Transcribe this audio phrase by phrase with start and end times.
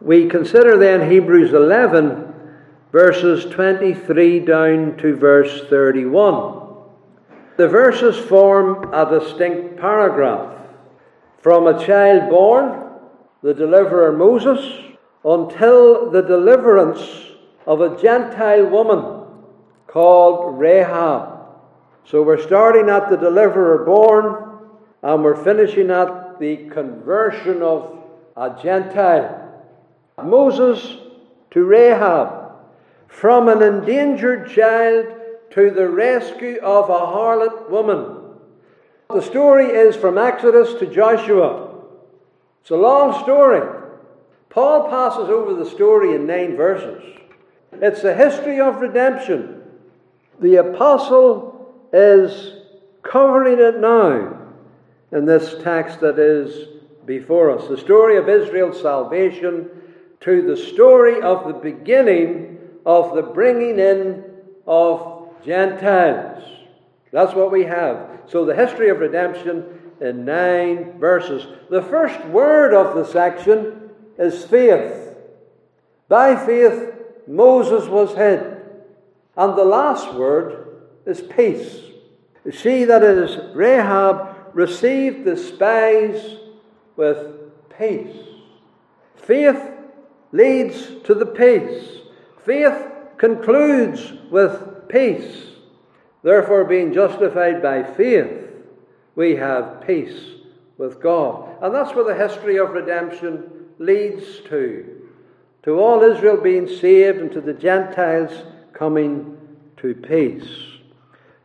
[0.00, 2.34] We consider then Hebrews 11,
[2.92, 6.62] verses 23 down to verse 31.
[7.56, 10.58] The verses form a distinct paragraph.
[11.38, 12.90] From a child born,
[13.42, 14.94] the deliverer Moses,
[15.24, 17.00] until the deliverance
[17.66, 19.26] of a Gentile woman
[19.86, 21.46] called Rahab.
[22.04, 24.58] So we're starting at the deliverer born,
[25.02, 27.98] and we're finishing at the conversion of
[28.36, 29.43] a Gentile.
[30.22, 30.96] Moses
[31.50, 32.52] to Rahab,
[33.08, 35.06] from an endangered child
[35.50, 38.16] to the rescue of a harlot woman.
[39.08, 41.74] The story is from Exodus to Joshua.
[42.60, 43.62] It's a long story.
[44.50, 47.02] Paul passes over the story in nine verses.
[47.72, 49.62] It's the history of redemption.
[50.40, 52.54] The apostle is
[53.02, 54.38] covering it now
[55.12, 56.68] in this text that is
[57.04, 57.68] before us.
[57.68, 59.70] The story of Israel's salvation
[60.24, 64.24] to the story of the beginning of the bringing in
[64.66, 66.42] of Gentiles.
[67.12, 68.22] That's what we have.
[68.26, 71.46] So, the history of redemption in nine verses.
[71.70, 75.14] The first word of the section is faith.
[76.08, 76.94] By faith,
[77.26, 78.62] Moses was hid.
[79.36, 81.80] And the last word is peace.
[82.50, 86.38] She, that is Rahab, received the spies
[86.96, 87.18] with
[87.76, 88.16] peace.
[89.16, 89.73] Faith
[90.34, 92.00] leads to the peace.
[92.44, 95.52] Faith concludes with peace.
[96.24, 98.50] Therefore, being justified by faith,
[99.14, 100.18] we have peace
[100.76, 101.56] with God.
[101.62, 103.44] And that's where the history of redemption
[103.78, 105.08] leads to.
[105.62, 108.32] To all Israel being saved and to the Gentiles
[108.72, 109.38] coming
[109.76, 110.48] to peace.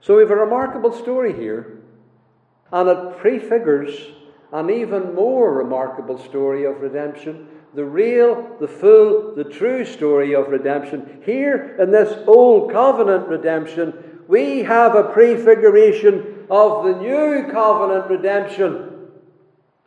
[0.01, 1.77] So we have a remarkable story here,
[2.71, 3.93] and it prefigures
[4.51, 10.47] an even more remarkable story of redemption the real, the full, the true story of
[10.49, 11.21] redemption.
[11.25, 19.07] Here in this old covenant redemption, we have a prefiguration of the new covenant redemption.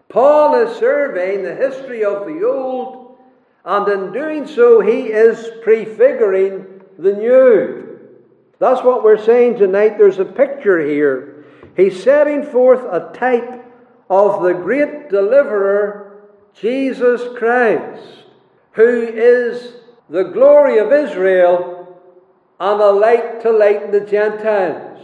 [0.09, 3.19] Paul is surveying the history of the old,
[3.65, 7.99] and in doing so, he is prefiguring the new.
[8.59, 9.99] That's what we're saying tonight.
[9.99, 11.45] There's a picture here.
[11.77, 13.65] He's setting forth a type
[14.11, 16.12] of the great deliverer
[16.55, 18.25] Jesus Christ,
[18.73, 19.75] who is
[20.09, 21.99] the glory of Israel
[22.61, 25.01] and a light to lighten the Gentiles.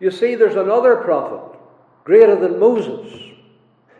[0.00, 1.58] You see, there's another prophet
[2.04, 3.12] greater than Moses.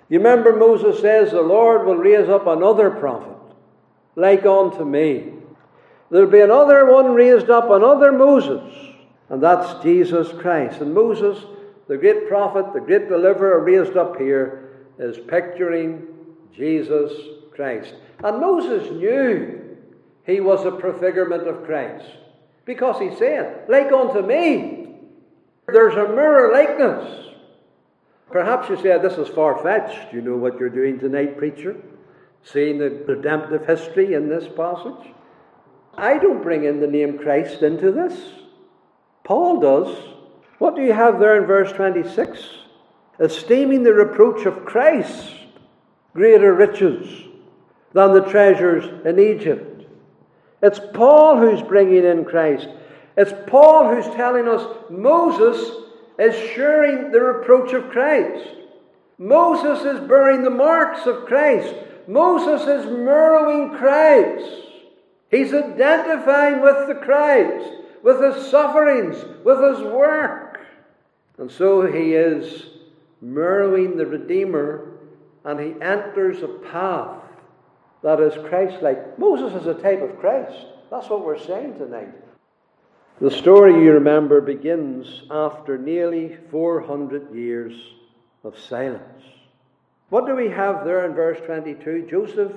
[0.08, 3.36] You remember Moses says, The Lord will raise up another prophet
[4.16, 5.32] like unto me.
[6.10, 8.74] There'll be another one raised up, another Moses,
[9.28, 10.80] and that's Jesus Christ.
[10.80, 11.44] And Moses,
[11.86, 16.07] the great prophet, the great deliverer raised up here, is picturing
[16.54, 17.12] Jesus
[17.54, 17.94] Christ.
[18.22, 19.76] And Moses knew
[20.24, 22.06] he was a prefigurement of Christ
[22.64, 24.96] because he said, Like unto me,
[25.66, 27.26] there's a mirror likeness.
[28.30, 30.12] Perhaps you said, This is far fetched.
[30.12, 31.76] You know what you're doing tonight, preacher?
[32.42, 35.14] Seeing the redemptive history in this passage?
[35.96, 38.16] I don't bring in the name Christ into this.
[39.24, 39.96] Paul does.
[40.58, 42.40] What do you have there in verse 26?
[43.18, 45.37] Esteeming the reproach of Christ
[46.18, 47.08] greater riches
[47.92, 49.86] than the treasures in Egypt.
[50.60, 52.68] It's Paul who's bringing in Christ.
[53.16, 55.84] It's Paul who's telling us Moses
[56.18, 58.48] is sharing the reproach of Christ.
[59.16, 61.72] Moses is bearing the marks of Christ.
[62.08, 64.50] Moses is mirroring Christ.
[65.30, 67.70] He's identifying with the Christ,
[68.02, 70.58] with his sufferings, with his work.
[71.38, 72.64] And so he is
[73.20, 74.97] mirroring the Redeemer
[75.44, 77.22] and he enters a path
[78.02, 79.18] that is Christ like.
[79.18, 80.66] Moses is a type of Christ.
[80.90, 82.14] That's what we're saying tonight.
[83.20, 87.74] The story, you remember, begins after nearly 400 years
[88.44, 89.24] of silence.
[90.10, 92.06] What do we have there in verse 22?
[92.08, 92.52] Joseph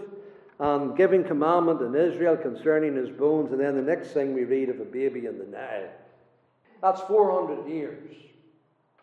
[0.59, 4.69] um, giving commandment in Israel concerning his bones, and then the next thing we read
[4.69, 5.89] of a baby in the Nile.
[6.81, 8.15] That's 400 years.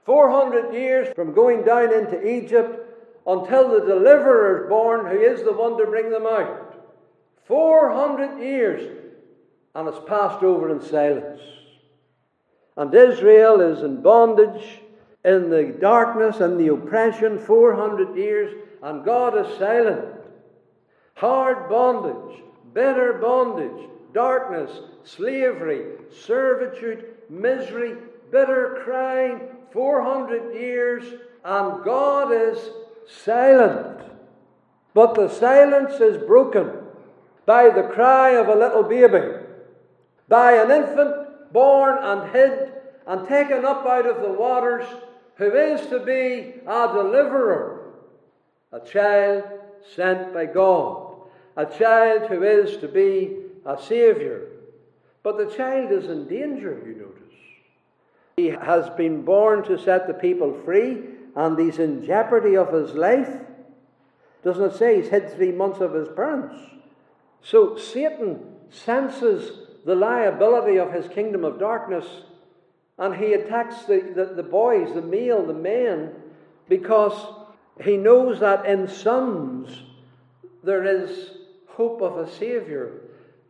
[0.04, 2.87] 400 years from going down into Egypt
[3.26, 6.64] until the deliverer is born, who is the one to bring them out.
[7.46, 8.98] 400 years,
[9.74, 11.40] and it's passed over in silence.
[12.76, 14.80] And Israel is in bondage,
[15.24, 20.14] in the darkness and the oppression, 400 years, and God is silent.
[21.14, 22.42] Hard bondage,
[22.72, 24.70] bitter bondage, darkness,
[25.04, 27.96] slavery, servitude, misery,
[28.30, 29.40] bitter crying,
[29.72, 31.04] 400 years,
[31.44, 32.58] and God is
[33.08, 34.00] silent.
[34.94, 36.70] But the silence is broken
[37.46, 39.44] by the cry of a little baby,
[40.28, 42.72] by an infant born and hid
[43.06, 44.86] and taken up out of the waters,
[45.36, 47.94] who is to be a deliverer,
[48.72, 49.44] a child
[49.94, 51.22] sent by God,
[51.56, 54.42] a child who is to be a Saviour.
[55.22, 57.14] But the child is in danger, you notice.
[58.36, 61.02] He has been born to set the people free,
[61.38, 63.30] and he's in jeopardy of his life.
[64.42, 66.60] Doesn't it say he's hid three months of his parents?
[67.42, 68.40] So Satan
[68.70, 72.04] senses the liability of his kingdom of darkness
[72.98, 76.10] and he attacks the, the, the, boys, the male, the men,
[76.68, 77.14] because
[77.84, 79.80] he knows that in sons
[80.64, 81.38] there is
[81.68, 82.90] hope of a Saviour.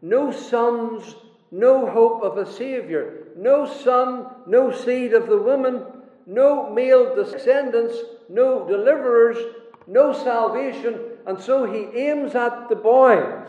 [0.02, 1.14] No sons,
[1.50, 3.14] no hope of a Saviour.
[3.34, 5.82] No son, no seed of the woman,
[6.28, 7.96] no male descendants,
[8.28, 9.38] no deliverers,
[9.86, 11.00] no salvation.
[11.26, 13.48] And so he aims at the boys.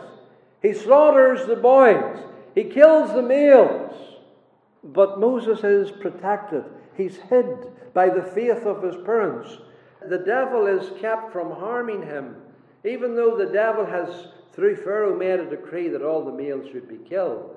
[0.62, 2.18] He slaughters the boys.
[2.54, 3.94] He kills the males.
[4.82, 6.64] But Moses is protected.
[6.96, 7.46] He's hid
[7.92, 9.58] by the faith of his parents.
[10.08, 12.36] The devil is kept from harming him,
[12.84, 16.88] even though the devil has, through Pharaoh, made a decree that all the males should
[16.88, 17.54] be killed.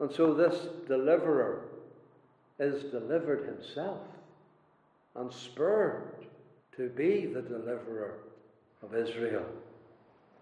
[0.00, 1.69] And so this deliverer
[2.60, 3.98] is delivered himself
[5.16, 6.12] and spurred
[6.76, 8.14] to be the deliverer
[8.82, 9.46] of Israel.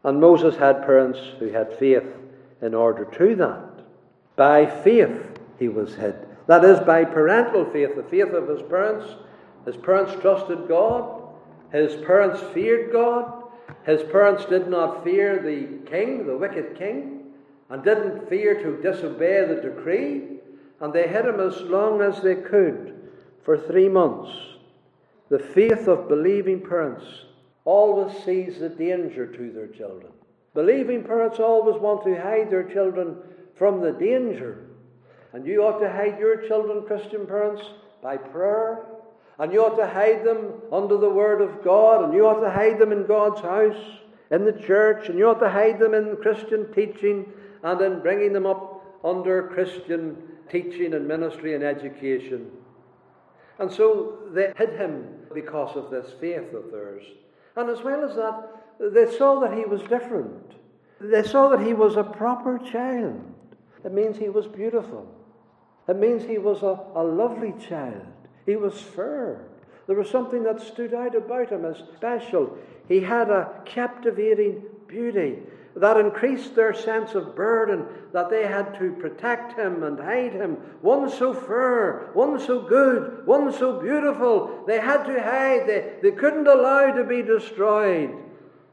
[0.04, 2.04] And Moses had parents who had faith
[2.60, 3.84] in order to that.
[4.36, 6.14] By faith, he was hid.
[6.46, 9.14] That is, by parental faith, the faith of his parents.
[9.64, 11.22] His parents trusted God.
[11.72, 13.44] His parents feared God.
[13.84, 17.32] His parents did not fear the king, the wicked king,
[17.70, 20.37] and didn't fear to disobey the decree.
[20.80, 23.10] And they hid him as long as they could
[23.42, 24.30] for three months.
[25.28, 27.04] The faith of believing parents
[27.64, 30.12] always sees the danger to their children.
[30.54, 33.16] Believing parents always want to hide their children
[33.56, 34.66] from the danger.
[35.32, 37.62] And you ought to hide your children, Christian parents,
[38.02, 38.86] by prayer.
[39.38, 42.04] And you ought to hide them under the Word of God.
[42.04, 43.98] And you ought to hide them in God's house,
[44.30, 45.08] in the church.
[45.08, 47.30] And you ought to hide them in Christian teaching
[47.62, 50.16] and in bringing them up under Christian
[50.50, 52.50] teaching and ministry and education.
[53.58, 57.02] And so they hid him because of this faith of theirs.
[57.56, 58.48] And as well as that,
[58.80, 60.54] they saw that he was different.
[61.00, 63.20] They saw that he was a proper child.
[63.84, 65.12] It means he was beautiful.
[65.88, 68.06] It means he was a, a lovely child.
[68.46, 69.46] He was fair.
[69.86, 72.56] There was something that stood out about him as special.
[72.88, 75.38] He had a captivating beauty
[75.76, 80.54] that increased their sense of burden that they had to protect him and hide him.
[80.80, 85.66] One so fair, one so good, one so beautiful, they had to hide.
[85.66, 88.14] They, they couldn't allow to be destroyed.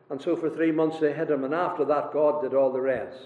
[0.10, 2.82] And so for three months they hid him, and after that, God did all the
[2.82, 3.20] rest.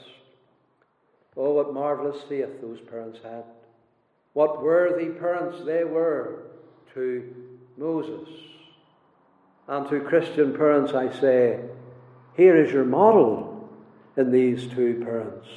[1.37, 3.43] Oh, what marvelous faith those parents had.
[4.33, 6.43] What worthy parents they were
[6.93, 7.33] to
[7.77, 8.27] Moses.
[9.67, 11.61] And to Christian parents, I say,
[12.35, 13.48] here is your model
[14.19, 15.47] in these two parents.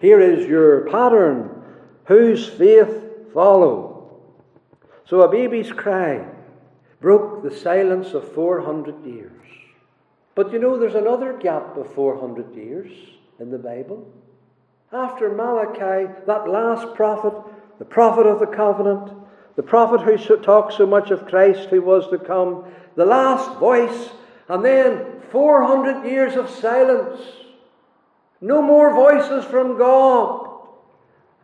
[0.00, 1.62] Here is your pattern.
[2.06, 4.22] Whose faith follow?
[5.04, 6.24] So a baby's cry
[7.00, 9.32] broke the silence of 400 years.
[10.34, 12.90] But you know, there's another gap of 400 years
[13.38, 14.10] in the Bible.
[14.90, 17.34] After Malachi, that last prophet,
[17.78, 19.12] the prophet of the covenant,
[19.56, 22.64] the prophet who talked so much of Christ who was to come,
[22.96, 24.10] the last voice,
[24.48, 27.20] and then 400 years of silence.
[28.40, 30.48] No more voices from God.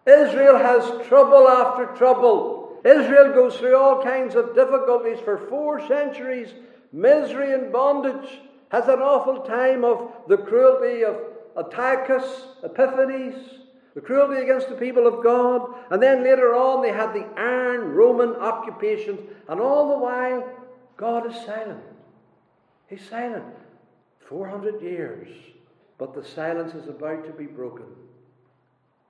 [0.07, 2.81] Israel has trouble after trouble.
[2.85, 6.53] Israel goes through all kinds of difficulties for four centuries,
[6.93, 11.17] misery and bondage, has an awful time of the cruelty of
[11.57, 13.61] Antiochus Epiphanes,
[13.95, 17.93] the cruelty against the people of God, and then later on they had the iron
[17.93, 20.49] Roman occupation, and all the while
[20.97, 21.83] God is silent.
[22.89, 23.45] He's silent.
[24.29, 25.29] 400 years,
[25.99, 27.87] but the silence is about to be broken.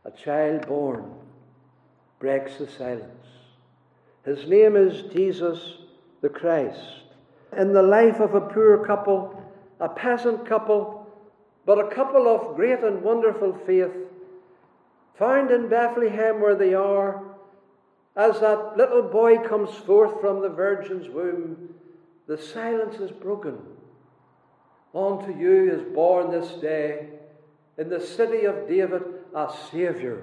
[0.04, 1.12] A child born
[2.18, 3.26] breaks the silence.
[4.24, 5.78] His name is Jesus
[6.20, 6.80] the Christ.
[7.56, 9.42] In the life of a poor couple,
[9.80, 11.06] a peasant couple,
[11.66, 13.92] but a couple of great and wonderful faith
[15.18, 17.22] found in Bethlehem where they are,
[18.16, 21.74] as that little boy comes forth from the Virgin's womb,
[22.26, 23.58] the silence is broken.
[24.94, 27.08] Unto you is born this day
[27.78, 29.02] in the city of David
[29.34, 30.20] a Saviour,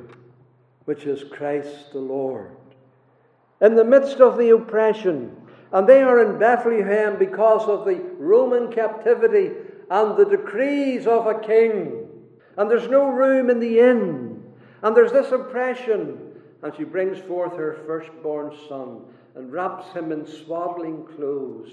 [0.86, 2.52] which is Christ the Lord.
[3.60, 5.36] In the midst of the oppression,
[5.74, 9.52] and they are in Bethlehem because of the Roman captivity
[9.90, 12.08] and the decrees of a king.
[12.58, 14.44] and there's no room in the inn.
[14.82, 16.20] And there's this oppression.
[16.64, 19.02] And she brings forth her firstborn son
[19.36, 21.70] and wraps him in swaddling clothes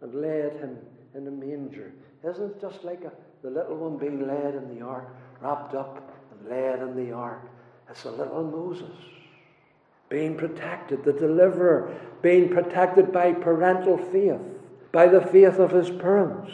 [0.00, 0.78] and laid him
[1.14, 1.92] in a manger.
[2.24, 5.08] Isn't it just like a, the little one being led in the ark,
[5.40, 7.42] wrapped up and led in the ark?
[7.90, 8.96] It's a little Moses
[10.08, 14.40] being protected, the deliverer being protected by parental faith,
[14.90, 16.50] by the faith of his parents,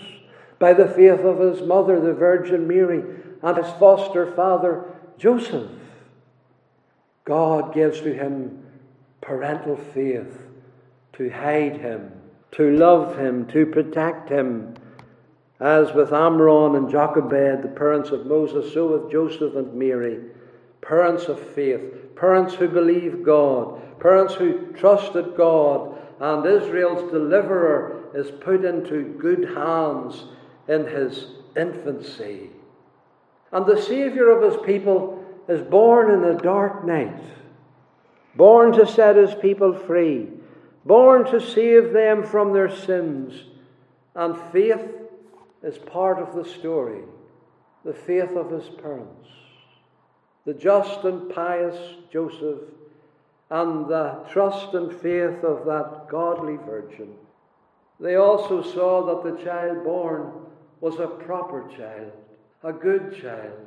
[0.59, 3.03] by the faith of his mother, the Virgin Mary,
[3.43, 4.85] and his foster father,
[5.19, 5.71] Joseph.
[7.25, 8.67] God gives to him
[9.21, 10.47] parental faith
[11.15, 12.13] to hide him,
[12.53, 14.75] to love him, to protect him.
[15.61, 20.21] As with Amram and Jochebed, the parents of Moses, so with Joseph and Mary,
[20.81, 28.31] parents of faith, parents who believe God, parents who trusted God, and Israel's deliverer is
[28.31, 30.25] put into good hands
[30.69, 32.51] in his infancy.
[33.53, 37.23] And the Saviour of his people is born in a dark night,
[38.35, 40.29] born to set his people free,
[40.85, 43.45] born to save them from their sins.
[44.17, 45.04] And faith
[45.65, 47.01] is part of the story,
[47.85, 49.29] the faith of his parents.
[50.45, 52.61] The just and pious Joseph
[53.51, 57.15] and the trust and faith of that godly virgin.
[57.99, 60.33] They also saw that the child born
[60.81, 62.13] was a proper child,
[62.63, 63.59] a good child.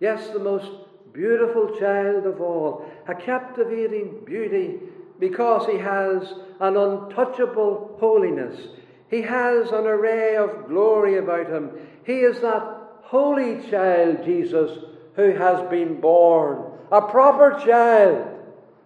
[0.00, 0.70] Yes, the most
[1.12, 4.80] beautiful child of all, a captivating beauty
[5.18, 8.68] because he has an untouchable holiness.
[9.10, 11.70] He has an array of glory about him.
[12.04, 12.62] He is that
[13.02, 14.84] holy child, Jesus,
[15.16, 16.72] who has been born.
[16.92, 18.26] A proper child,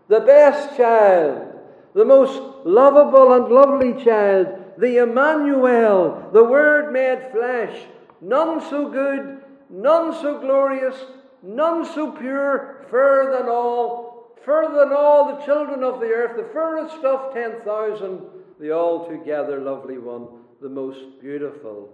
[0.08, 1.58] the best child,
[1.94, 4.46] the most lovable and lovely child,
[4.78, 7.86] the Emmanuel, the Word made flesh.
[8.20, 10.96] None so good, none so glorious,
[11.42, 16.52] none so pure, fairer than all, further than all the children of the earth, the
[16.52, 18.20] fairest of ten thousand,
[18.62, 20.28] the altogether lovely one,
[20.60, 21.92] the most beautiful.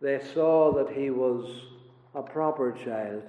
[0.00, 1.66] They saw that he was
[2.14, 3.22] a proper child,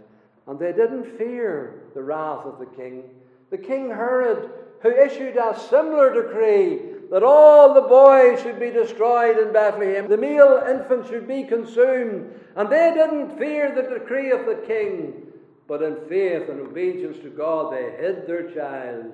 [0.47, 3.03] and they didn't fear the wrath of the king.
[3.49, 4.49] The king Herod,
[4.81, 6.79] who issued a similar decree
[7.11, 12.33] that all the boys should be destroyed in Bethlehem, the male infants should be consumed,
[12.55, 15.23] and they didn't fear the decree of the king.
[15.67, 19.11] But in faith and obedience to God, they hid their child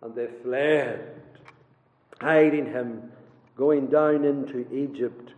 [0.00, 1.23] and they fled,
[2.20, 3.10] hiding him,
[3.56, 5.34] going down into Egypt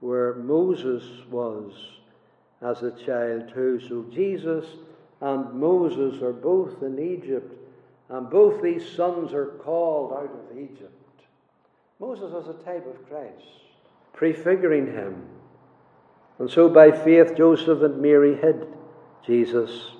[0.00, 1.72] where Moses was
[2.62, 3.80] as a child too.
[3.88, 4.64] So Jesus
[5.20, 7.52] and Moses are both in Egypt,
[8.08, 10.92] and both these sons are called out of Egypt.
[11.98, 13.44] Moses was a type of Christ,
[14.12, 15.24] prefiguring him.
[16.38, 18.68] And so by faith, Joseph and Mary hid
[19.26, 19.90] Jesus.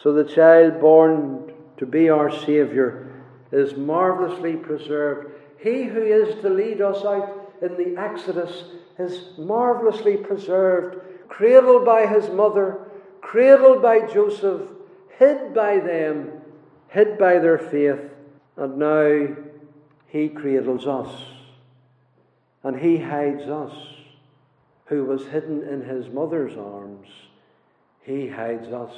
[0.00, 3.12] So the child born to be our Saviour
[3.50, 5.32] is marvellously preserved.
[5.66, 8.66] He who is to lead us out in the Exodus
[9.00, 12.86] is marvellously preserved, cradled by his mother,
[13.20, 14.62] cradled by Joseph,
[15.18, 16.30] hid by them,
[16.86, 17.98] hid by their faith,
[18.56, 19.36] and now
[20.06, 21.10] he cradles us.
[22.62, 23.74] And he hides us,
[24.84, 27.08] who was hidden in his mother's arms.
[28.02, 28.94] He hides us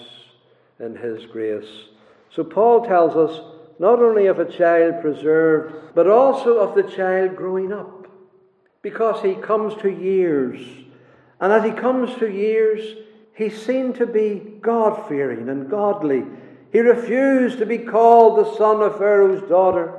[0.78, 1.86] in his grace.
[2.30, 7.36] So Paul tells us not only of a child preserved, but also of the child
[7.36, 8.06] growing up.
[8.82, 10.60] Because he comes to years.
[11.40, 12.96] And as he comes to years,
[13.34, 16.24] he's seen to be God fearing and godly.
[16.72, 19.94] He refused to be called the son of Pharaoh's daughter.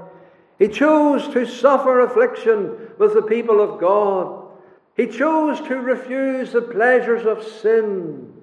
[0.58, 4.46] He chose to suffer affliction with the people of God.
[4.96, 8.34] He chose to refuse the pleasures of sin.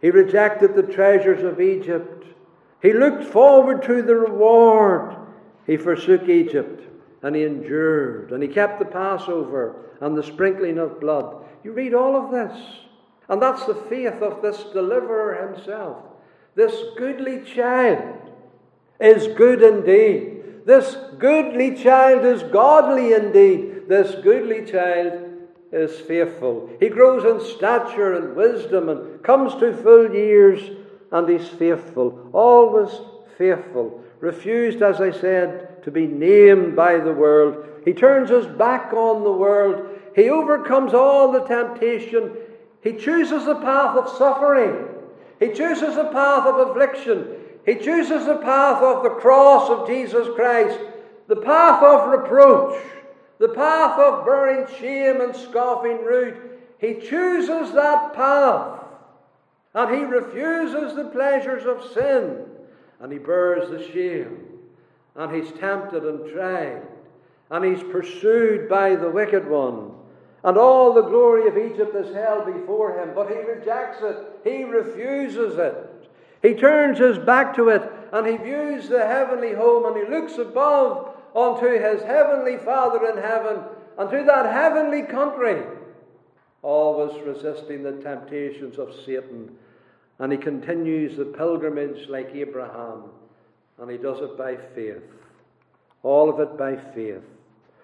[0.00, 2.24] He rejected the treasures of Egypt.
[2.86, 5.16] He looked forward to the reward.
[5.66, 6.84] He forsook Egypt
[7.20, 11.44] and he endured and he kept the Passover and the sprinkling of blood.
[11.64, 12.56] You read all of this.
[13.28, 15.96] And that's the faith of this deliverer himself.
[16.54, 18.20] This goodly child
[19.00, 20.64] is good indeed.
[20.64, 23.88] This goodly child is godly indeed.
[23.88, 25.24] This goodly child
[25.72, 26.70] is faithful.
[26.78, 30.70] He grows in stature and wisdom and comes to full years,
[31.12, 32.30] and he's faithful.
[32.32, 32.90] Always
[33.38, 34.02] faithful.
[34.20, 37.64] Refused, as I said, to be named by the world.
[37.84, 39.88] He turns his back on the world.
[40.14, 42.32] He overcomes all the temptation.
[42.82, 44.88] He chooses the path of suffering.
[45.38, 47.26] He chooses the path of affliction.
[47.66, 50.78] He chooses the path of the cross of Jesus Christ,
[51.26, 52.80] the path of reproach,
[53.38, 56.36] the path of bearing shame and scoffing rude.
[56.78, 58.85] He chooses that path.
[59.76, 62.46] And he refuses the pleasures of sin.
[62.98, 64.38] And he bears the shame.
[65.14, 66.80] And he's tempted and tried.
[67.50, 69.92] And he's pursued by the wicked one.
[70.44, 73.12] And all the glory of Egypt is held before him.
[73.14, 74.16] But he rejects it.
[74.44, 76.08] He refuses it.
[76.40, 77.82] He turns his back to it.
[78.12, 79.84] And he views the heavenly home.
[79.84, 83.58] And he looks above unto his heavenly Father in heaven.
[83.98, 85.64] And to that heavenly country
[86.62, 89.54] always resisting the temptations of Satan
[90.18, 93.04] and he continues the pilgrimage like Abraham,
[93.78, 95.02] and he does it by faith.
[96.02, 97.22] All of it by faith.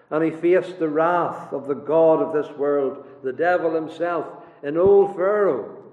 [0.09, 4.25] And he faced the wrath of the God of this world, the devil himself,
[4.63, 5.83] in old Pharaoh.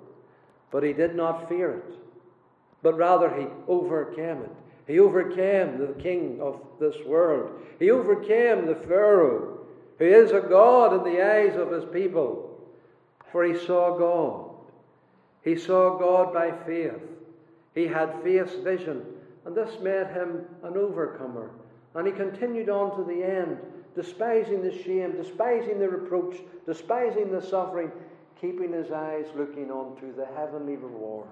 [0.71, 1.99] But he did not fear it,
[2.83, 4.51] but rather he overcame it.
[4.87, 7.51] He overcame the king of this world.
[7.79, 9.59] He overcame the Pharaoh,
[9.99, 12.59] who is a God in the eyes of his people,
[13.31, 14.50] for he saw God.
[15.45, 17.01] He saw God by faith.
[17.75, 19.05] He had faith's vision,
[19.45, 21.51] and this made him an overcomer.
[21.95, 23.59] And he continued on to the end,
[23.95, 27.91] despising the shame, despising the reproach, despising the suffering,
[28.41, 31.29] keeping his eyes looking on to the heavenly reward.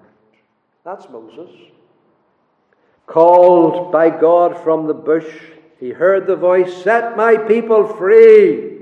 [0.83, 1.49] That's Moses.
[3.05, 5.27] Called by God from the bush,
[5.79, 8.77] he heard the voice, Set my people free.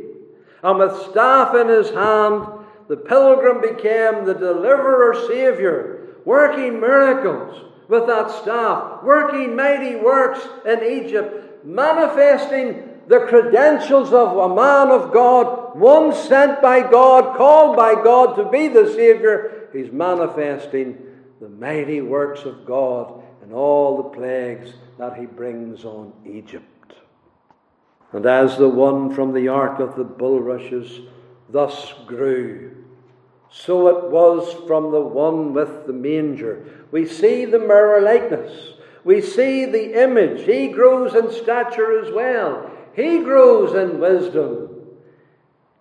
[0.63, 2.45] And with staff in his hand,
[2.87, 10.83] the pilgrim became the deliverer Savior, working miracles with that staff, working mighty works in
[10.83, 17.93] Egypt, manifesting the credentials of a man of God, one sent by God, called by
[17.93, 19.69] God to be the Savior.
[19.71, 20.97] He's manifesting
[21.39, 26.93] the mighty works of God and all the plagues that he brings on Egypt.
[28.11, 31.01] And as the one from the ark of the bulrushes
[31.49, 32.76] thus grew,
[33.49, 36.65] so it was from the one with the manger.
[36.91, 38.73] We see the mirror likeness.
[39.03, 40.45] We see the image.
[40.45, 42.69] He grows in stature as well.
[42.93, 44.69] He grows in wisdom.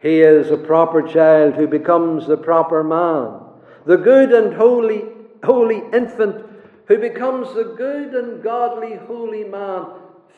[0.00, 3.40] He is a proper child who becomes the proper man.
[3.84, 5.04] The good and holy,
[5.42, 6.44] holy infant
[6.86, 9.86] who becomes the good and godly holy man,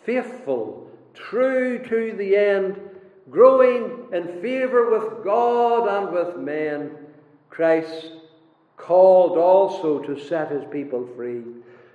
[0.04, 2.80] faithful, true to the end,
[3.28, 7.07] growing in favour with God and with men
[7.50, 8.12] Christ
[8.76, 11.42] called also to set his people free,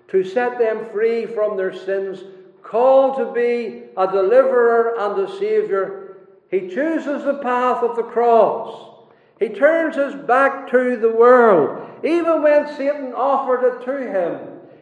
[0.10, 2.24] to set them free from their sins,
[2.62, 6.18] called to be a deliverer and a saviour.
[6.50, 8.92] He chooses the path of the cross.
[9.40, 11.90] He turns his back to the world.
[12.04, 14.40] Even when Satan offered it to him,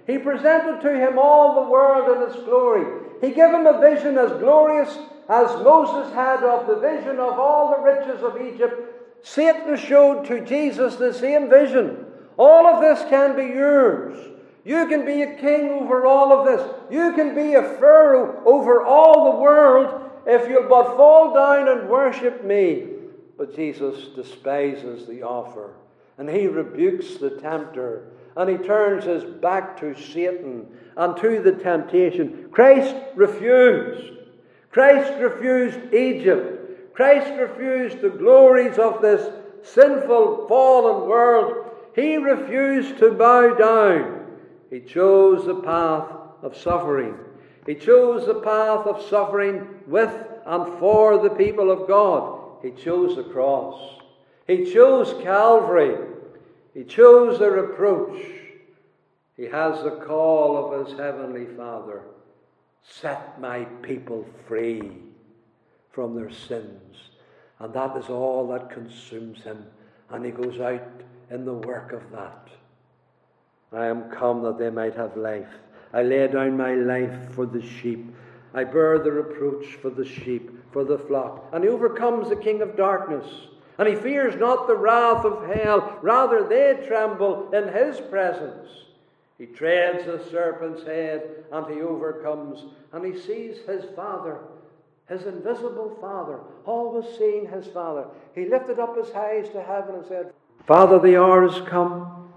[0.08, 2.86] he presented to him all the world in its glory.
[3.22, 4.98] He gave him a vision as glorious
[5.30, 8.91] as Moses had of the vision of all the riches of Egypt
[9.24, 12.06] Satan showed to Jesus the same vision.
[12.38, 14.18] All of this can be yours.
[14.64, 16.76] You can be a king over all of this.
[16.92, 21.90] You can be a Pharaoh over all the world if you'll but fall down and
[21.90, 22.88] worship me.
[23.38, 25.74] But Jesus despises the offer
[26.18, 31.54] and he rebukes the tempter and he turns his back to Satan and to the
[31.54, 32.48] temptation.
[32.52, 34.20] Christ refused.
[34.72, 36.61] Christ refused Egypt.
[36.94, 39.32] Christ refused the glories of this
[39.64, 41.72] sinful, fallen world.
[41.96, 44.26] He refused to bow down.
[44.70, 46.08] He chose the path
[46.42, 47.18] of suffering.
[47.66, 50.14] He chose the path of suffering with
[50.46, 52.40] and for the people of God.
[52.64, 54.00] He chose the cross.
[54.48, 55.98] He chose Calvary.
[56.74, 58.22] He chose the reproach.
[59.38, 62.02] He has the call of his heavenly Father
[62.84, 64.92] set my people free
[65.92, 66.98] from their sins.
[67.60, 69.66] And that is all that consumes him.
[70.10, 70.88] And he goes out
[71.30, 72.48] in the work of that.
[73.72, 75.48] I am come that they might have life.
[75.94, 78.14] I lay down my life for the sheep.
[78.54, 81.50] I bear the reproach for the sheep, for the flock.
[81.54, 83.26] And he overcomes the king of darkness.
[83.78, 85.98] And he fears not the wrath of hell.
[86.02, 88.68] Rather, they tremble in his presence.
[89.38, 92.64] He treads the serpent's head and he overcomes.
[92.92, 94.38] And he sees his Father
[95.12, 98.06] his invisible Father, always seeing his Father.
[98.34, 100.34] He lifted up his eyes to heaven and said,
[100.66, 102.30] Father, the hour is come.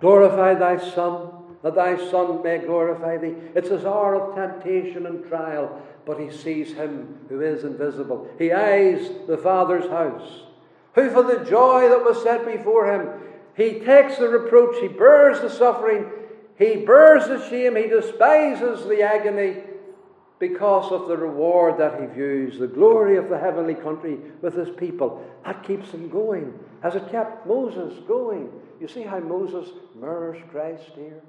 [0.00, 1.30] Glorify thy Son,
[1.62, 3.34] that thy Son may glorify thee.
[3.54, 8.28] It's his hour of temptation and trial, but he sees him who is invisible.
[8.38, 10.42] He eyes the Father's house,
[10.94, 13.08] who for the joy that was set before him,
[13.56, 16.06] he takes the reproach, he bears the suffering,
[16.56, 19.56] he bears the shame, he despises the agony
[20.42, 24.70] because of the reward that he views, the glory of the heavenly country with his
[24.70, 25.24] people.
[25.44, 28.50] That keeps him going, as it kept Moses going.
[28.80, 31.22] You see how Moses mirrors Christ here?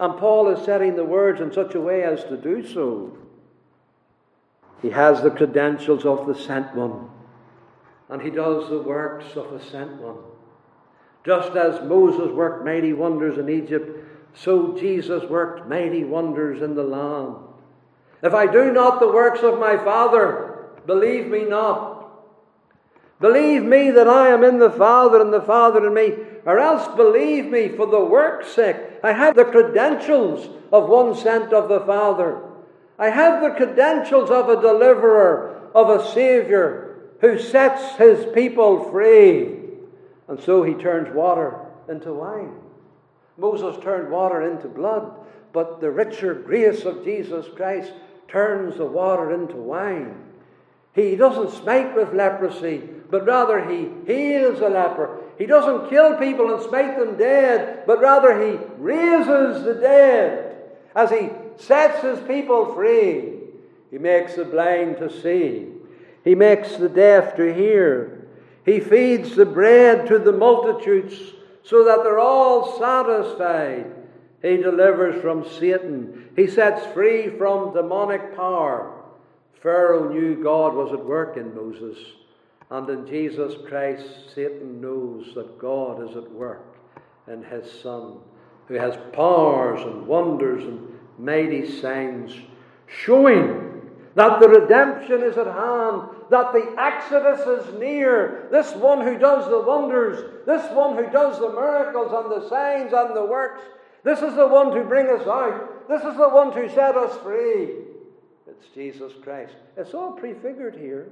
[0.00, 3.16] And Paul is setting the words in such a way as to do so.
[4.82, 7.08] He has the credentials of the sent one,
[8.08, 10.16] and he does the works of the sent one.
[11.24, 13.97] Just as Moses worked mighty wonders in Egypt,
[14.42, 17.36] so Jesus worked mighty wonders in the land.
[18.22, 21.96] If I do not the works of my Father, believe me not.
[23.20, 26.86] Believe me that I am in the Father and the Father in me, or else
[26.96, 28.76] believe me for the work's sake.
[29.02, 32.40] I have the credentials of one sent of the Father.
[32.96, 39.56] I have the credentials of a deliverer, of a Savior who sets his people free.
[40.28, 42.54] And so he turns water into wine.
[43.38, 45.14] Moses turned water into blood,
[45.52, 47.92] but the richer grace of Jesus Christ
[48.26, 50.24] turns the water into wine.
[50.92, 55.20] He doesn't smite with leprosy, but rather he heals a leper.
[55.38, 60.56] He doesn't kill people and smite them dead, but rather he raises the dead
[60.96, 63.34] as he sets his people free.
[63.92, 65.68] He makes the blind to see.
[66.24, 68.26] He makes the deaf to hear.
[68.64, 71.34] He feeds the bread to the multitudes
[71.68, 73.84] so that they're all satisfied.
[74.40, 76.30] He delivers from Satan.
[76.34, 78.94] He sets free from demonic power.
[79.62, 81.98] Pharaoh knew God was at work in Moses.
[82.70, 86.76] And in Jesus Christ, Satan knows that God is at work
[87.26, 88.14] in his Son,
[88.66, 92.32] who has powers and wonders and mighty signs,
[92.86, 93.82] showing
[94.14, 98.48] that the redemption is at hand, that the Exodus is near.
[98.50, 102.92] This one who does the wonders, this one who does the miracles and the signs
[102.92, 103.62] and the works,
[104.04, 105.88] this is the one to bring us out.
[105.88, 107.70] This is the one to set us free.
[108.46, 109.54] It's Jesus Christ.
[109.76, 111.08] It's all prefigured here.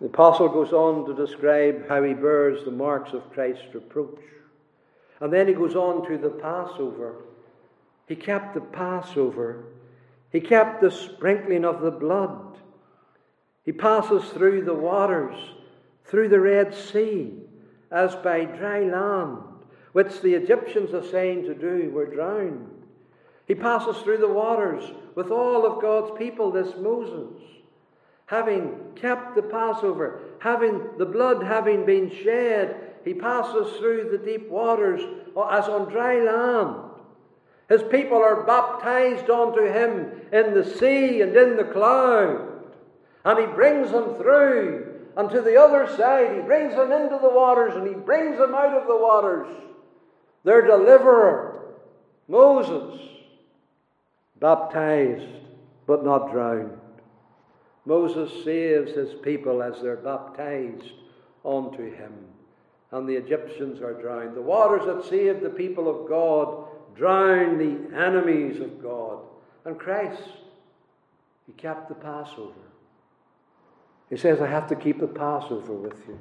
[0.00, 4.20] The apostle goes on to describe how he bears the marks of Christ's reproach.
[5.20, 7.16] And then he goes on to the Passover.
[8.06, 9.64] He kept the Passover
[10.30, 12.58] he kept the sprinkling of the blood.
[13.68, 15.36] He passes through the waters,
[16.06, 17.34] through the Red Sea,
[17.90, 19.40] as by dry land,
[19.92, 22.66] which the Egyptians are saying to do were drowned.
[23.46, 27.42] He passes through the waters with all of God's people, this Moses,
[28.24, 34.48] having kept the Passover, having the blood having been shed, he passes through the deep
[34.48, 35.02] waters
[35.52, 36.74] as on dry land.
[37.68, 42.54] His people are baptized unto him in the sea and in the cloud.
[43.24, 46.36] And he brings them through and to the other side.
[46.36, 49.48] He brings them into the waters and he brings them out of the waters.
[50.44, 51.74] Their deliverer,
[52.28, 53.00] Moses,
[54.40, 55.38] baptized
[55.86, 56.78] but not drowned.
[57.84, 60.92] Moses saves his people as they're baptized
[61.44, 62.12] unto him.
[62.92, 64.36] And the Egyptians are drowned.
[64.36, 69.18] The waters that saved the people of God drown the enemies of God.
[69.64, 70.22] And Christ,
[71.46, 72.67] He kept the Passover.
[74.10, 76.18] He says, I have to keep the Passover with you.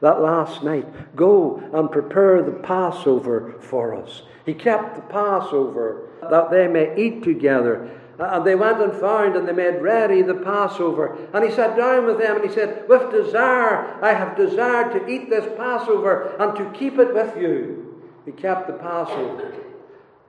[0.00, 4.22] That last night, go and prepare the Passover for us.
[4.46, 7.90] He kept the Passover that they may eat together.
[8.18, 11.16] And they went and found and they made ready the Passover.
[11.32, 15.08] And he sat down with them and he said, With desire, I have desired to
[15.08, 18.02] eat this Passover and to keep it with you.
[18.24, 19.54] He kept the Passover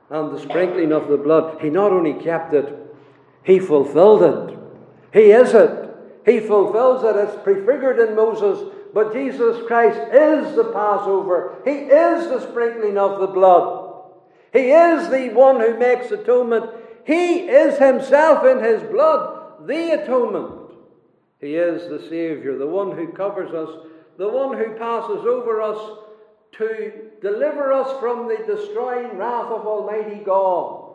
[0.10, 1.62] and the sprinkling of the blood.
[1.62, 2.75] He not only kept it,
[3.43, 4.58] he fulfilled it.
[5.13, 5.88] He is it.
[6.30, 7.15] He fulfills it.
[7.15, 8.72] It's prefigured in Moses.
[8.94, 11.56] But Jesus Christ is the Passover.
[11.65, 14.04] He is the sprinkling of the blood.
[14.54, 16.70] He is the one who makes atonement.
[17.04, 20.72] He is himself in his blood the atonement.
[21.42, 23.88] He is the Savior, the one who covers us,
[24.18, 25.80] the one who passes over us
[26.54, 30.92] to deliver us from the destroying wrath of Almighty God.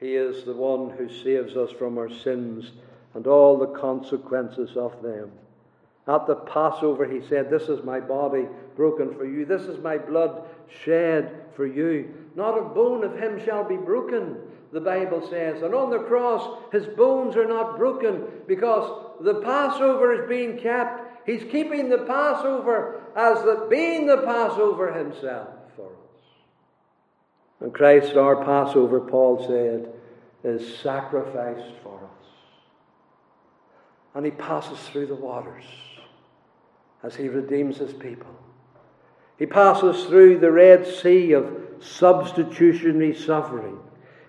[0.00, 2.72] He is the one who saves us from our sins
[3.14, 5.30] and all the consequences of them.
[6.08, 9.44] At the Passover, he said, This is my body broken for you.
[9.44, 10.42] This is my blood
[10.84, 12.12] shed for you.
[12.34, 14.36] Not a bone of him shall be broken,
[14.72, 15.62] the Bible says.
[15.62, 21.12] And on the cross, his bones are not broken because the Passover is being kept
[21.24, 26.24] He's keeping the Passover as the, being the Passover himself for us.
[27.60, 29.92] And Christ, our Passover, Paul said,
[30.42, 32.01] is sacrificed for us.
[34.14, 35.64] And he passes through the waters
[37.02, 38.34] as he redeems his people.
[39.38, 43.78] He passes through the Red Sea of substitutionary suffering.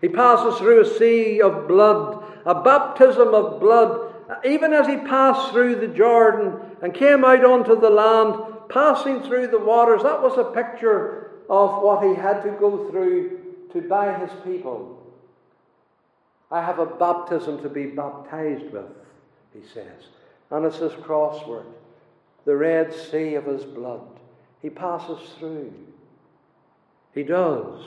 [0.02, 4.14] He passes through a sea of blood, a baptism of blood,
[4.46, 8.36] even as he passed through the Jordan and came out onto the land,
[8.70, 10.04] passing through the waters.
[10.04, 13.40] That was a picture of what he had to go through
[13.74, 15.00] to buy his people.
[16.52, 18.86] I have a baptism to be baptized with,
[19.54, 20.08] he says.
[20.52, 21.66] And it's his crossword,
[22.46, 24.02] the Red Sea of his blood.
[24.62, 25.74] He passes through.
[27.14, 27.82] He does.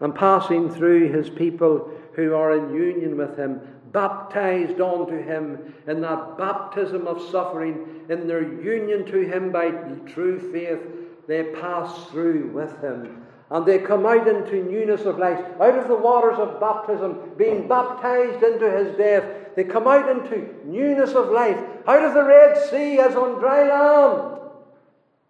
[0.00, 3.60] And passing through his people who are in union with him,
[3.92, 9.70] baptized onto him in that baptism of suffering, in their union to him by
[10.06, 10.80] true faith,
[11.26, 13.26] they pass through with him.
[13.50, 17.66] And they come out into newness of life, out of the waters of baptism, being
[17.66, 19.24] baptized into his death.
[19.56, 23.68] They come out into newness of life, out of the Red Sea as on dry
[23.68, 24.40] land.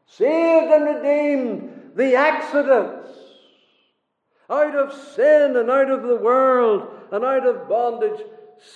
[0.06, 3.08] Saved and redeemed, the Exodus.
[4.50, 8.20] Out of sin and out of the world and out of bondage,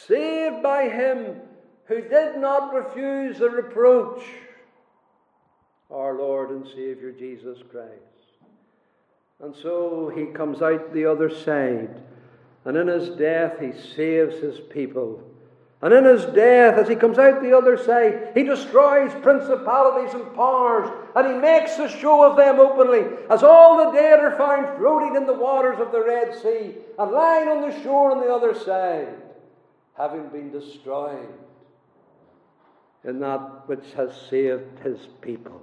[0.06, 1.40] saved by him
[1.84, 4.22] who did not refuse the reproach,
[5.90, 8.13] our Lord and Savior Jesus Christ.
[9.44, 12.00] And so he comes out the other side,
[12.64, 15.22] and in his death he saves his people.
[15.82, 20.34] And in his death, as he comes out the other side, he destroys principalities and
[20.34, 24.78] powers, and he makes a show of them openly, as all the dead are found
[24.78, 28.32] floating in the waters of the Red Sea and lying on the shore on the
[28.32, 29.14] other side
[29.92, 31.28] having been destroyed
[33.04, 35.60] in that which has saved his people.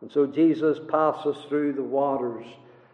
[0.00, 2.44] And so Jesus passes through the waters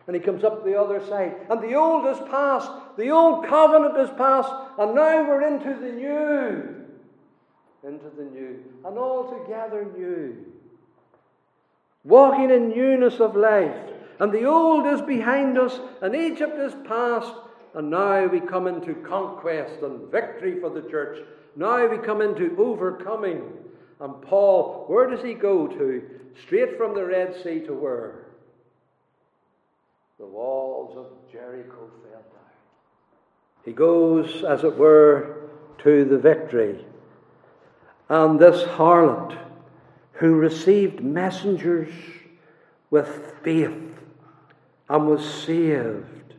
[0.08, 1.36] and he comes up the other side.
[1.50, 5.92] And the old is past, the old covenant is past, and now we're into the
[5.92, 6.74] new.
[7.86, 10.46] Into the new, and altogether new.
[12.04, 13.76] Walking in newness of life.
[14.18, 17.32] And the old is behind us, and Egypt is past,
[17.74, 21.18] and now we come into conquest and victory for the church.
[21.54, 23.42] Now we come into overcoming.
[24.00, 26.02] And Paul, where does he go to?
[26.42, 28.27] Straight from the Red Sea to where?
[30.18, 32.52] The walls of Jericho fell down.
[33.64, 36.85] He goes, as it were, to the victory.
[38.09, 39.38] And this harlot,
[40.14, 41.92] who received messengers
[42.90, 43.78] with faith
[44.88, 46.35] and was saved,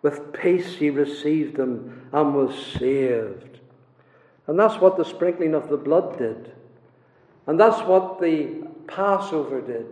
[0.00, 3.58] with peace he received them and was saved.
[4.46, 6.52] And that's what the sprinkling of the blood did.
[7.46, 9.86] And that's what the Passover did.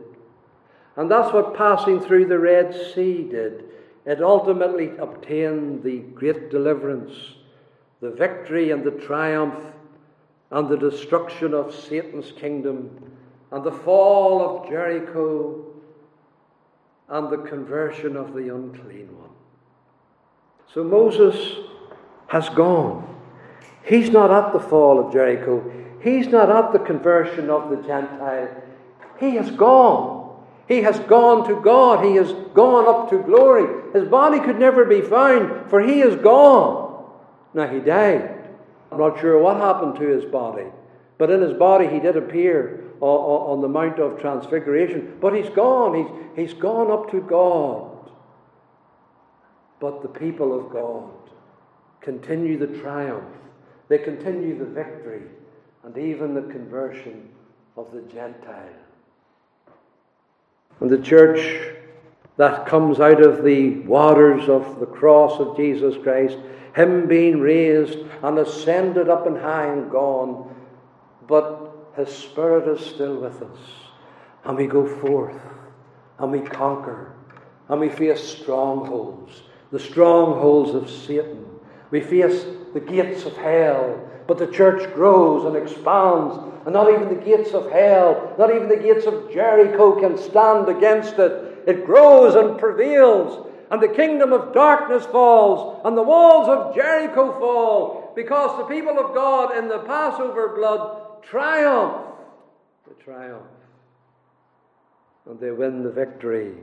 [0.97, 3.65] And that's what passing through the Red Sea did.
[4.05, 7.13] It ultimately obtained the great deliverance,
[8.01, 9.59] the victory and the triumph,
[10.51, 13.13] and the destruction of Satan's kingdom,
[13.51, 15.65] and the fall of Jericho,
[17.09, 19.31] and the conversion of the unclean one.
[20.75, 21.59] So Moses
[22.27, 23.09] has gone.
[23.85, 25.71] He's not at the fall of Jericho.
[26.03, 28.49] He's not at the conversion of the Gentile.
[29.21, 30.32] He has gone.
[30.69, 32.05] He has gone to God.
[32.05, 33.93] He has gone up to glory.
[33.93, 37.11] His body could never be found, for he is gone.
[37.55, 38.39] Now, he died.
[38.91, 40.67] I'm not sure what happened to his body,
[41.19, 45.19] but in his body he did appear on the Mount of Transfiguration.
[45.21, 45.95] But he's gone.
[46.37, 48.11] He's, he's gone up to God.
[49.81, 51.11] But the people of God
[52.01, 53.25] continue the triumph,
[53.89, 55.23] they continue the victory,
[55.85, 57.29] and even the conversion
[57.77, 58.82] of the Gentile.
[60.83, 61.71] And the church
[62.39, 66.37] that comes out of the waters of the cross of Jesus Christ,
[66.75, 70.53] Him being raised and ascended up and high and gone,
[71.29, 73.59] but His Spirit is still with us.
[74.43, 75.41] And we go forth
[76.19, 77.13] and we conquer
[77.69, 81.47] and we face strongholds the strongholds of Satan.
[81.93, 87.11] We face the gates of hell, but the church grows and expands, and not even
[87.11, 91.65] the gates of hell, not even the gates of Jericho can stand against it.
[91.67, 97.39] It grows and prevails, and the kingdom of darkness falls, and the walls of Jericho
[97.39, 102.07] fall, because the people of God in the Passover blood triumph.
[102.89, 103.43] They triumph.
[105.29, 106.55] And they win the victory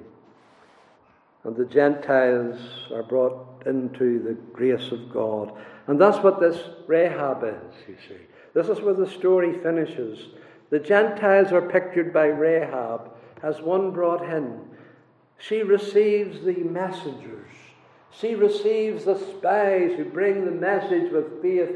[1.44, 2.60] and the Gentiles
[2.94, 5.54] are brought into the grace of God.
[5.90, 8.22] And that's what this Rahab is, you see.
[8.54, 10.20] This is where the story finishes.
[10.70, 13.10] The Gentiles are pictured by Rahab
[13.42, 14.60] as one brought in.
[15.40, 17.50] She receives the messengers.
[18.12, 21.72] She receives the spies who bring the message with faith.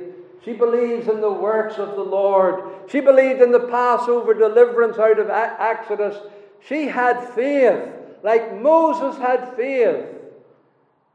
[0.45, 2.91] She believes in the works of the Lord.
[2.91, 6.15] She believed in the Passover deliverance out of Exodus.
[6.67, 7.89] She had faith
[8.21, 10.05] like Moses had faith.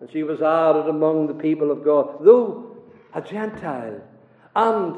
[0.01, 2.68] And she was added among the people of God, though
[3.15, 4.01] a Gentile
[4.55, 4.97] and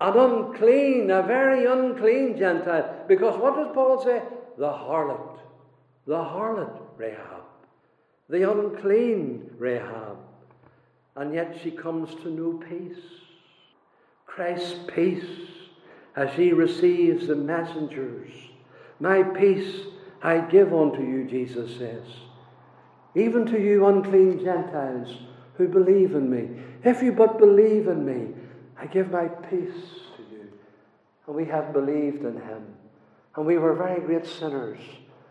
[0.00, 3.04] an unclean, a very unclean Gentile.
[3.06, 4.22] Because what does Paul say?
[4.58, 5.38] The harlot,
[6.06, 7.44] the harlot Rahab,
[8.28, 10.18] the unclean Rahab.
[11.16, 13.02] And yet she comes to know peace.
[14.26, 15.50] Christ's peace
[16.16, 18.30] as he receives the messengers.
[19.00, 19.86] My peace
[20.22, 22.04] I give unto you, Jesus says.
[23.14, 25.14] Even to you unclean Gentiles
[25.54, 26.62] who believe in me.
[26.84, 28.34] If you but believe in me,
[28.78, 29.84] I give my peace
[30.16, 30.48] to you.
[31.26, 32.66] And we have believed in him.
[33.36, 34.80] And we were very great sinners,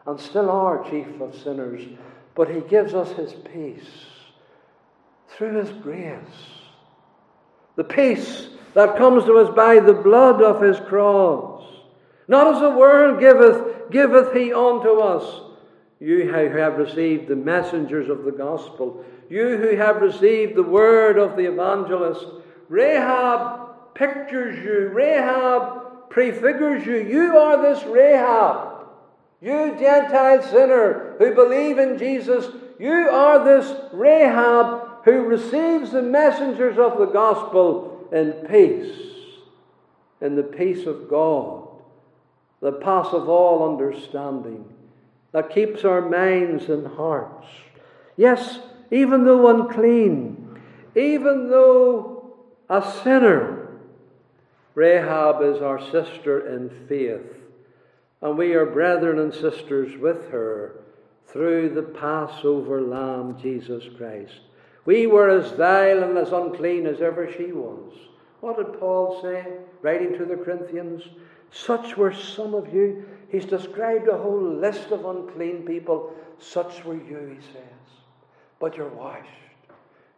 [0.06, 1.82] and still are chief of sinners.
[2.36, 3.90] But he gives us his peace
[5.30, 6.20] through his grace.
[7.76, 11.64] The peace that comes to us by the blood of his cross.
[12.28, 15.49] Not as the world giveth, giveth he unto us.
[16.00, 21.18] You who have received the messengers of the gospel, you who have received the word
[21.18, 22.26] of the evangelist,
[22.70, 26.98] Rahab pictures you, Rahab prefigures you.
[26.98, 28.88] You are this Rahab.
[29.42, 32.48] You Gentile sinner who believe in Jesus,
[32.80, 38.98] you are this Rahab who receives the messengers of the gospel in peace,
[40.22, 41.68] in the peace of God,
[42.62, 44.66] the that passeth all understanding,
[45.32, 47.48] that keeps our minds and hearts.
[48.18, 48.60] Yes,
[48.92, 50.60] even though unclean,
[50.96, 52.34] even though
[52.70, 53.80] a sinner,
[54.76, 57.42] Rahab is our sister in faith,
[58.22, 60.76] and we are brethren and sisters with her
[61.28, 64.42] through the Passover Lamb, Jesus Christ.
[64.86, 67.94] We were as vile and as unclean as ever she was.
[68.42, 69.46] What did Paul say,
[69.82, 71.04] writing to the Corinthians?
[71.52, 73.06] Such were some of you.
[73.30, 76.13] He's described a whole list of unclean people.
[76.39, 77.63] Such were you, he says.
[78.60, 79.30] But you're washed,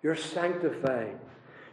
[0.02, 1.20] you're sanctified,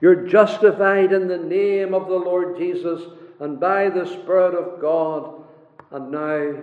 [0.01, 3.03] you're justified in the name of the Lord Jesus
[3.41, 5.43] and by the Spirit of God.
[5.91, 6.55] And now,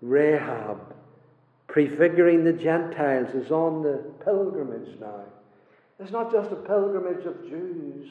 [0.00, 0.90] Rahab
[1.70, 5.22] prefiguring the Gentiles, is on the pilgrimage now.
[6.00, 8.08] It's not just a pilgrimage of Jews,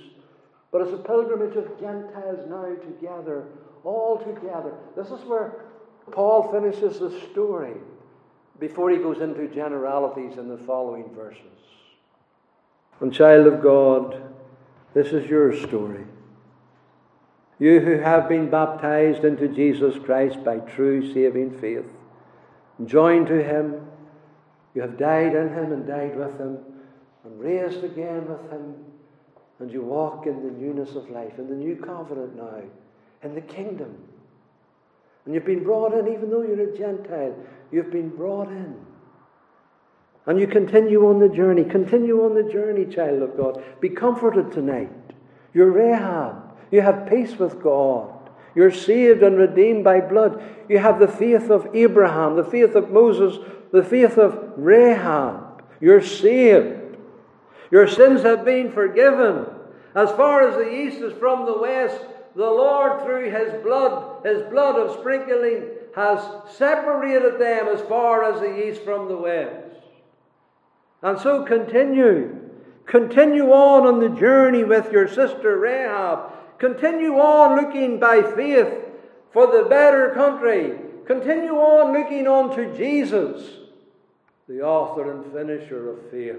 [0.71, 3.47] but it's a pilgrimage of Gentiles now together,
[3.83, 4.73] all together.
[4.95, 5.65] This is where
[6.11, 7.75] Paul finishes the story
[8.59, 11.43] before he goes into generalities in the following verses.
[12.99, 14.21] And, child of God,
[14.93, 16.05] this is your story.
[17.59, 21.85] You who have been baptized into Jesus Christ by true saving faith
[22.85, 23.85] joined to him.
[24.73, 26.57] You have died in him and died with him
[27.25, 28.75] and raised again with him.
[29.59, 32.61] And you walk in the newness of life, in the new covenant now,
[33.23, 33.95] in the kingdom.
[35.25, 37.35] And you've been brought in, even though you're a Gentile,
[37.71, 38.75] you've been brought in.
[40.25, 41.63] And you continue on the journey.
[41.63, 43.63] Continue on the journey, child of God.
[43.79, 44.91] Be comforted tonight.
[45.53, 46.57] You're Rahab.
[46.71, 48.13] You have peace with God.
[48.55, 50.43] You're saved and redeemed by blood.
[50.67, 53.39] You have the faith of Abraham, the faith of Moses,
[53.71, 55.63] the faith of Rahab.
[55.79, 56.97] You're saved.
[57.71, 59.45] Your sins have been forgiven.
[59.95, 62.01] As far as the east is from the west,
[62.35, 66.23] the Lord, through His blood, His blood of sprinkling, has
[66.55, 69.75] separated them as far as the east from the west.
[71.01, 72.35] And so continue.
[72.85, 78.67] Continue on on the journey with your sister Rahab Continue on looking by faith
[79.31, 80.77] for the better country.
[81.05, 83.41] Continue on looking on to Jesus,
[84.47, 86.35] the author and finisher of faith.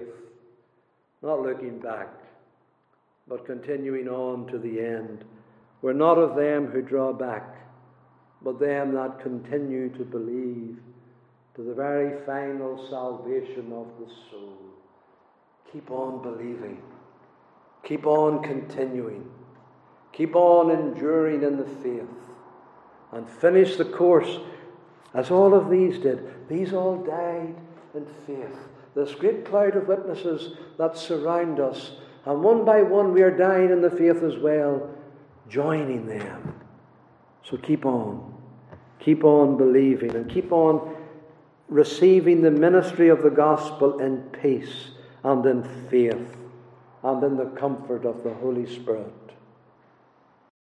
[1.23, 2.09] Not looking back,
[3.27, 5.25] but continuing on to the end.
[5.83, 7.57] We're not of them who draw back,
[8.43, 10.79] but them that continue to believe
[11.55, 14.59] to the very final salvation of the soul.
[15.73, 16.83] Keep on believing.
[17.85, 19.31] Keep on continuing.
[20.13, 22.09] Keep on enduring in the faith
[23.13, 24.39] and finish the course
[25.15, 26.49] as all of these did.
[26.49, 27.55] These all died
[27.95, 28.57] in faith.
[28.95, 31.93] This great cloud of witnesses that surround us,
[32.27, 34.91] and one by one we are dying in the faith as well,
[35.51, 36.55] joining them.
[37.43, 38.35] So keep on.
[39.01, 40.97] Keep on believing and keep on
[41.69, 44.91] receiving the ministry of the gospel in peace
[45.25, 46.37] and in faith
[47.03, 49.13] and in the comfort of the Holy Spirit.